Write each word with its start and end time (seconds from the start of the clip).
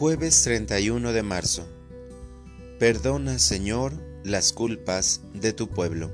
Jueves 0.00 0.44
31 0.44 1.12
de 1.12 1.22
marzo. 1.22 1.68
Perdona, 2.78 3.38
Señor, 3.38 3.92
las 4.24 4.54
culpas 4.54 5.20
de 5.34 5.52
tu 5.52 5.68
pueblo. 5.68 6.10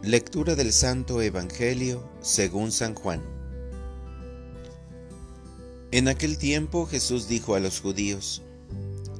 Lectura 0.00 0.54
del 0.54 0.72
Santo 0.72 1.20
Evangelio 1.20 2.08
según 2.20 2.70
San 2.70 2.94
Juan. 2.94 3.20
En 5.90 6.06
aquel 6.06 6.38
tiempo 6.38 6.86
Jesús 6.86 7.26
dijo 7.26 7.56
a 7.56 7.58
los 7.58 7.80
judíos, 7.80 8.40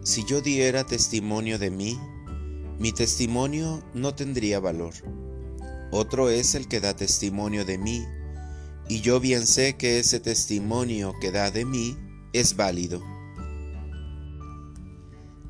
Si 0.05 0.25
yo 0.25 0.41
diera 0.41 0.85
testimonio 0.85 1.59
de 1.59 1.73
mí, 1.73 1.99
mi 2.79 2.93
testimonio 2.93 3.83
no 3.95 4.15
tendría 4.15 4.61
valor. 4.61 4.95
Otro 5.91 6.31
es 6.31 6.55
el 6.55 6.69
que 6.69 6.79
da 6.79 6.95
testimonio 6.95 7.65
de 7.65 7.79
mí, 7.79 8.07
y 8.89 9.01
yo 9.01 9.19
bien 9.19 9.45
sé 9.45 9.77
que 9.77 9.99
ese 9.99 10.21
testimonio 10.21 11.15
que 11.21 11.33
da 11.33 11.51
de 11.51 11.65
mí 11.65 11.97
es 12.33 12.57
válido. 12.57 13.03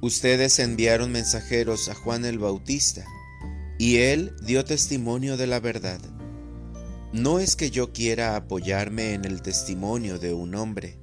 Ustedes 0.01 0.59
enviaron 0.59 1.13
mensajeros 1.13 1.89
a 1.89 1.95
Juan 1.95 2.25
el 2.25 2.39
Bautista, 2.39 3.05
y 3.79 3.99
él 3.99 4.35
dio 4.43 4.65
testimonio 4.65 5.37
de 5.37 5.47
la 5.47 5.61
verdad. 5.61 6.01
No 7.13 7.39
es 7.39 7.57
que 7.57 7.71
yo 7.71 7.93
quiera 7.93 8.37
apoyarme 8.37 9.15
en 9.15 9.25
el 9.25 9.43
testimonio 9.43 10.19
de 10.19 10.33
un 10.33 10.55
hombre. 10.55 10.97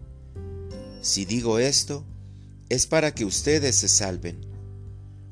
Si 1.01 1.25
digo 1.25 1.59
esto, 1.59 2.05
es 2.69 2.87
para 2.87 3.13
que 3.13 3.25
ustedes 3.25 3.75
se 3.75 3.87
salven. 3.87 4.45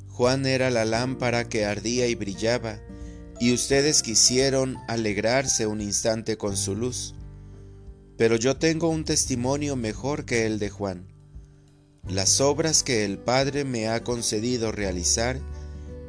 Juan 0.09 0.45
era 0.45 0.69
la 0.69 0.85
lámpara 0.85 1.49
que 1.49 1.65
ardía 1.65 2.07
y 2.07 2.15
brillaba, 2.15 2.79
y 3.39 3.51
ustedes 3.51 4.01
quisieron 4.01 4.77
alegrarse 4.87 5.67
un 5.67 5.81
instante 5.81 6.37
con 6.37 6.55
su 6.55 6.75
luz. 6.75 7.15
Pero 8.17 8.37
yo 8.37 8.55
tengo 8.55 8.89
un 8.89 9.03
testimonio 9.03 9.75
mejor 9.75 10.25
que 10.25 10.45
el 10.45 10.57
de 10.57 10.69
Juan. 10.69 11.07
Las 12.07 12.39
obras 12.39 12.83
que 12.83 13.03
el 13.03 13.17
Padre 13.17 13.65
me 13.65 13.89
ha 13.89 14.03
concedido 14.03 14.71
realizar 14.71 15.39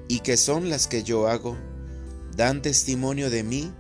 y 0.08 0.20
que 0.20 0.36
son 0.36 0.68
las 0.68 0.86
que 0.86 1.02
yo 1.02 1.26
hago, 1.26 1.56
dan 2.36 2.62
testimonio 2.62 3.28
de 3.28 3.42
mí 3.42 3.72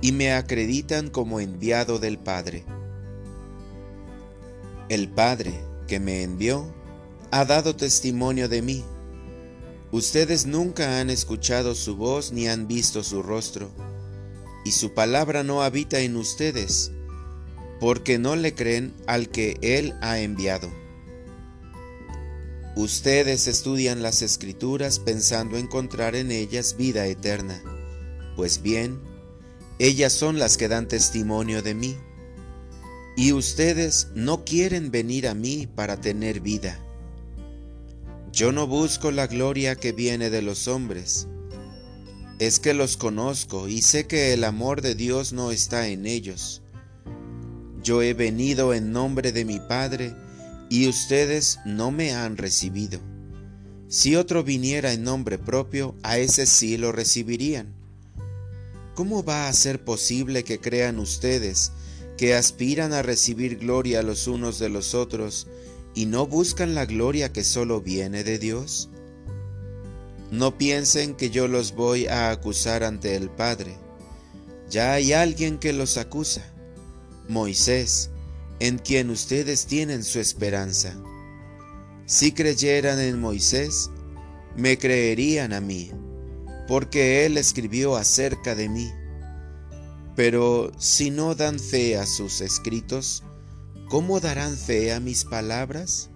y 0.00 0.12
me 0.12 0.32
acreditan 0.32 1.10
como 1.10 1.40
enviado 1.40 1.98
del 1.98 2.18
Padre. 2.18 2.64
El 4.88 5.08
Padre 5.08 5.52
que 5.86 6.00
me 6.00 6.22
envió 6.22 6.72
ha 7.30 7.44
dado 7.44 7.76
testimonio 7.76 8.48
de 8.48 8.62
mí. 8.62 8.84
Ustedes 9.90 10.46
nunca 10.46 11.00
han 11.00 11.10
escuchado 11.10 11.74
su 11.74 11.96
voz 11.96 12.32
ni 12.32 12.48
han 12.48 12.66
visto 12.66 13.02
su 13.02 13.22
rostro, 13.22 13.70
y 14.64 14.70
su 14.70 14.94
palabra 14.94 15.42
no 15.42 15.62
habita 15.62 16.00
en 16.00 16.16
ustedes 16.16 16.92
porque 17.80 18.18
no 18.18 18.36
le 18.36 18.54
creen 18.54 18.94
al 19.06 19.28
que 19.28 19.58
Él 19.62 19.94
ha 20.00 20.18
enviado. 20.20 20.70
Ustedes 22.76 23.46
estudian 23.46 24.02
las 24.02 24.22
escrituras 24.22 24.98
pensando 24.98 25.56
encontrar 25.58 26.14
en 26.14 26.30
ellas 26.30 26.76
vida 26.76 27.06
eterna. 27.06 27.60
Pues 28.36 28.62
bien, 28.62 29.00
ellas 29.78 30.12
son 30.12 30.38
las 30.38 30.56
que 30.56 30.68
dan 30.68 30.86
testimonio 30.86 31.62
de 31.62 31.74
mí. 31.74 31.96
Y 33.16 33.32
ustedes 33.32 34.08
no 34.14 34.44
quieren 34.44 34.92
venir 34.92 35.26
a 35.26 35.34
mí 35.34 35.66
para 35.66 36.00
tener 36.00 36.40
vida. 36.40 36.78
Yo 38.32 38.52
no 38.52 38.68
busco 38.68 39.10
la 39.10 39.26
gloria 39.26 39.74
que 39.74 39.90
viene 39.90 40.30
de 40.30 40.42
los 40.42 40.68
hombres. 40.68 41.26
Es 42.38 42.60
que 42.60 42.74
los 42.74 42.96
conozco 42.96 43.66
y 43.66 43.82
sé 43.82 44.06
que 44.06 44.32
el 44.32 44.44
amor 44.44 44.82
de 44.82 44.94
Dios 44.94 45.32
no 45.32 45.50
está 45.50 45.88
en 45.88 46.06
ellos 46.06 46.62
yo 47.82 48.02
he 48.02 48.14
venido 48.14 48.74
en 48.74 48.92
nombre 48.92 49.32
de 49.32 49.44
mi 49.44 49.60
Padre, 49.60 50.14
y 50.68 50.88
ustedes 50.88 51.60
no 51.64 51.90
me 51.90 52.12
han 52.12 52.36
recibido. 52.36 53.00
Si 53.88 54.16
otro 54.16 54.44
viniera 54.44 54.92
en 54.92 55.02
nombre 55.02 55.38
propio, 55.38 55.94
a 56.02 56.18
ese 56.18 56.44
sí 56.46 56.76
lo 56.76 56.92
recibirían. 56.92 57.74
¿Cómo 58.94 59.24
va 59.24 59.48
a 59.48 59.52
ser 59.52 59.82
posible 59.82 60.44
que 60.44 60.60
crean 60.60 60.98
ustedes 60.98 61.72
que 62.18 62.34
aspiran 62.34 62.92
a 62.92 63.02
recibir 63.02 63.58
gloria 63.58 64.02
los 64.02 64.26
unos 64.26 64.58
de 64.58 64.68
los 64.68 64.94
otros 64.94 65.46
y 65.94 66.06
no 66.06 66.26
buscan 66.26 66.74
la 66.74 66.84
gloria 66.84 67.32
que 67.32 67.44
solo 67.44 67.80
viene 67.80 68.24
de 68.24 68.38
Dios? 68.38 68.90
No 70.30 70.58
piensen 70.58 71.14
que 71.14 71.30
yo 71.30 71.48
los 71.48 71.74
voy 71.74 72.06
a 72.06 72.30
acusar 72.30 72.84
ante 72.84 73.16
el 73.16 73.30
Padre. 73.30 73.76
Ya 74.68 74.92
hay 74.92 75.14
alguien 75.14 75.58
que 75.58 75.72
los 75.72 75.96
acusa 75.96 76.44
Moisés, 77.28 78.10
en 78.58 78.78
quien 78.78 79.10
ustedes 79.10 79.66
tienen 79.66 80.02
su 80.02 80.18
esperanza. 80.18 80.96
Si 82.06 82.32
creyeran 82.32 82.98
en 82.98 83.20
Moisés, 83.20 83.90
me 84.56 84.78
creerían 84.78 85.52
a 85.52 85.60
mí, 85.60 85.92
porque 86.66 87.26
él 87.26 87.36
escribió 87.36 87.96
acerca 87.96 88.54
de 88.54 88.70
mí. 88.70 88.90
Pero 90.16 90.72
si 90.78 91.10
no 91.10 91.34
dan 91.34 91.60
fe 91.60 91.98
a 91.98 92.06
sus 92.06 92.40
escritos, 92.40 93.22
¿cómo 93.88 94.20
darán 94.20 94.56
fe 94.56 94.92
a 94.94 94.98
mis 94.98 95.24
palabras? 95.24 96.10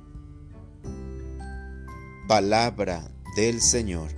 Palabra 2.26 3.12
del 3.36 3.60
Señor. 3.60 4.10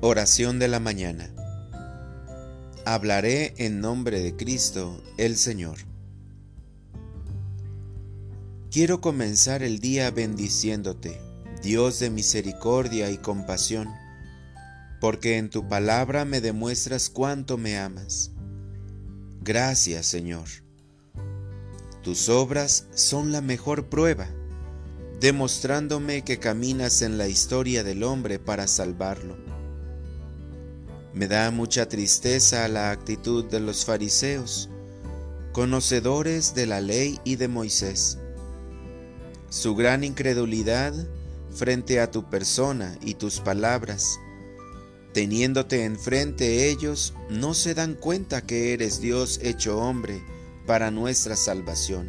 Oración 0.00 0.58
de 0.58 0.68
la 0.68 0.80
mañana 0.80 1.37
hablaré 2.94 3.52
en 3.58 3.80
nombre 3.80 4.20
de 4.20 4.34
Cristo 4.34 5.02
el 5.18 5.36
Señor. 5.36 5.76
Quiero 8.70 9.02
comenzar 9.02 9.62
el 9.62 9.78
día 9.78 10.10
bendiciéndote, 10.10 11.20
Dios 11.62 11.98
de 11.98 12.08
misericordia 12.08 13.10
y 13.10 13.18
compasión, 13.18 13.88
porque 15.02 15.36
en 15.36 15.50
tu 15.50 15.68
palabra 15.68 16.24
me 16.24 16.40
demuestras 16.40 17.10
cuánto 17.10 17.58
me 17.58 17.78
amas. 17.78 18.30
Gracias, 19.42 20.06
Señor. 20.06 20.48
Tus 22.02 22.30
obras 22.30 22.86
son 22.94 23.32
la 23.32 23.42
mejor 23.42 23.90
prueba, 23.90 24.28
demostrándome 25.20 26.22
que 26.22 26.38
caminas 26.38 27.02
en 27.02 27.18
la 27.18 27.28
historia 27.28 27.84
del 27.84 28.02
hombre 28.02 28.38
para 28.38 28.66
salvarlo 28.66 29.57
me 31.18 31.26
da 31.26 31.50
mucha 31.50 31.88
tristeza 31.88 32.68
la 32.68 32.92
actitud 32.92 33.44
de 33.44 33.58
los 33.58 33.84
fariseos, 33.84 34.68
conocedores 35.50 36.54
de 36.54 36.66
la 36.66 36.80
ley 36.80 37.18
y 37.24 37.34
de 37.34 37.48
Moisés. 37.48 38.18
Su 39.48 39.74
gran 39.74 40.04
incredulidad 40.04 40.94
frente 41.52 41.98
a 41.98 42.12
tu 42.12 42.30
persona 42.30 42.96
y 43.02 43.14
tus 43.14 43.40
palabras, 43.40 44.20
teniéndote 45.12 45.86
enfrente 45.86 46.70
ellos, 46.70 47.14
no 47.28 47.52
se 47.52 47.74
dan 47.74 47.94
cuenta 47.94 48.42
que 48.42 48.72
eres 48.72 49.00
Dios 49.00 49.40
hecho 49.42 49.76
hombre 49.76 50.22
para 50.68 50.92
nuestra 50.92 51.34
salvación. 51.34 52.08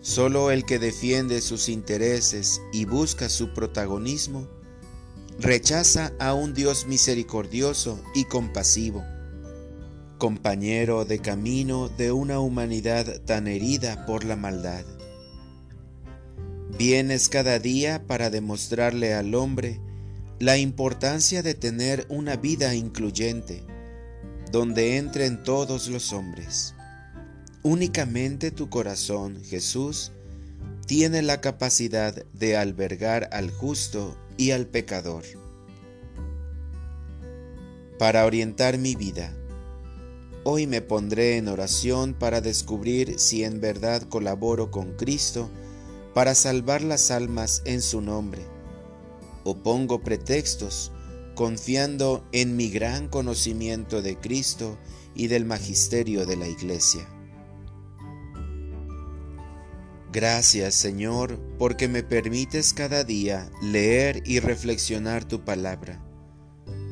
Solo 0.00 0.50
el 0.50 0.64
que 0.64 0.80
defiende 0.80 1.42
sus 1.42 1.68
intereses 1.68 2.60
y 2.72 2.86
busca 2.86 3.28
su 3.28 3.54
protagonismo, 3.54 4.48
rechaza 5.38 6.12
a 6.18 6.34
un 6.34 6.54
Dios 6.54 6.86
misericordioso 6.86 8.02
y 8.14 8.24
compasivo, 8.24 9.04
compañero 10.18 11.04
de 11.04 11.18
camino 11.18 11.88
de 11.88 12.12
una 12.12 12.40
humanidad 12.40 13.20
tan 13.22 13.46
herida 13.46 14.06
por 14.06 14.24
la 14.24 14.36
maldad. 14.36 14.84
Vienes 16.78 17.28
cada 17.28 17.58
día 17.58 18.06
para 18.06 18.30
demostrarle 18.30 19.14
al 19.14 19.34
hombre 19.34 19.80
la 20.38 20.58
importancia 20.58 21.42
de 21.42 21.54
tener 21.54 22.06
una 22.08 22.36
vida 22.36 22.74
incluyente, 22.74 23.64
donde 24.50 24.96
entren 24.96 25.42
todos 25.42 25.88
los 25.88 26.12
hombres. 26.12 26.74
Únicamente 27.62 28.50
tu 28.50 28.68
corazón, 28.68 29.40
Jesús, 29.44 30.12
tiene 30.86 31.22
la 31.22 31.40
capacidad 31.40 32.24
de 32.32 32.56
albergar 32.56 33.28
al 33.32 33.50
justo 33.50 34.16
y 34.36 34.50
al 34.50 34.66
pecador. 34.66 35.24
Para 37.98 38.26
orientar 38.26 38.78
mi 38.78 38.94
vida, 38.94 39.32
hoy 40.44 40.66
me 40.66 40.82
pondré 40.82 41.36
en 41.36 41.48
oración 41.48 42.14
para 42.14 42.40
descubrir 42.40 43.18
si 43.18 43.44
en 43.44 43.60
verdad 43.60 44.02
colaboro 44.02 44.70
con 44.70 44.92
Cristo 44.96 45.48
para 46.14 46.34
salvar 46.34 46.82
las 46.82 47.10
almas 47.10 47.62
en 47.64 47.80
su 47.80 48.00
nombre, 48.00 48.42
o 49.44 49.56
pongo 49.56 50.02
pretextos 50.02 50.92
confiando 51.34 52.26
en 52.32 52.56
mi 52.56 52.68
gran 52.68 53.08
conocimiento 53.08 54.02
de 54.02 54.18
Cristo 54.18 54.76
y 55.14 55.28
del 55.28 55.44
magisterio 55.44 56.26
de 56.26 56.36
la 56.36 56.48
Iglesia. 56.48 57.08
Gracias 60.12 60.74
Señor, 60.74 61.40
porque 61.58 61.88
me 61.88 62.02
permites 62.02 62.74
cada 62.74 63.02
día 63.02 63.50
leer 63.62 64.22
y 64.26 64.40
reflexionar 64.40 65.24
tu 65.24 65.42
palabra, 65.42 66.04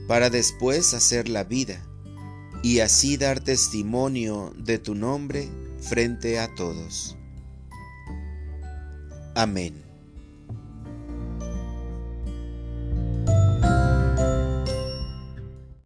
para 0.09 0.31
después 0.31 0.95
hacer 0.95 1.29
la 1.29 1.45
vida, 1.45 1.85
y 2.63 2.81
así 2.81 3.19
dar 3.19 3.41
testimonio 3.41 4.55
de 4.57 4.79
tu 4.79 4.95
nombre 4.95 5.51
frente 5.83 6.39
a 6.39 6.55
todos. 6.55 7.19
Amén. 9.35 9.90